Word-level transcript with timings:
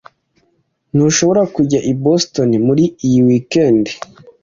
Ntushobora 0.95 1.41
kujya 1.55 1.79
i 1.91 1.93
Boston 2.03 2.49
muri 2.67 2.83
iyi 3.05 3.19
weekend. 3.27 3.83